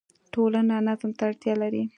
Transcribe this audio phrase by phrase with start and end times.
[0.33, 1.83] ټولنه نظم ته اړتیا لري.